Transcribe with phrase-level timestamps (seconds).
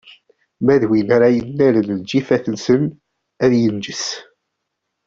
[0.65, 2.83] Ma d win ara yennalen lǧifat-nsen,
[3.43, 4.05] ad inǧes.